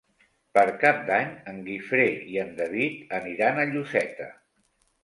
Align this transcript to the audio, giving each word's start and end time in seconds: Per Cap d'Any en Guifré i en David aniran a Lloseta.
Per 0.57 0.63
Cap 0.83 1.03
d'Any 1.09 1.29
en 1.53 1.61
Guifré 1.67 2.09
i 2.33 2.41
en 2.47 2.53
David 2.63 3.17
aniran 3.21 3.63
a 3.67 3.71
Lloseta. 3.77 4.33